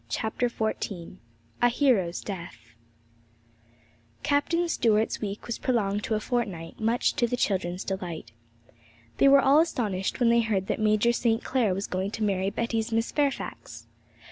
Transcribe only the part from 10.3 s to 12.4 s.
heard that Major St. Clair was going to